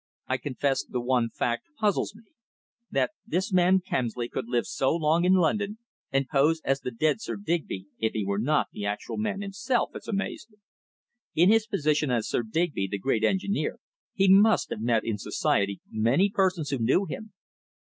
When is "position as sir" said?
11.67-12.41